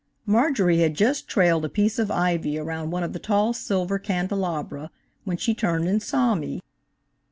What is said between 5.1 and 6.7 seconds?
when she turned and saw me.